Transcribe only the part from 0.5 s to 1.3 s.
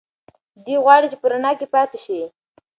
دی غواړي چې په